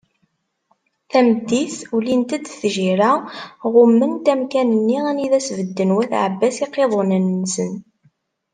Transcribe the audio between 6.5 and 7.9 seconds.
iqiḍunen-nsen.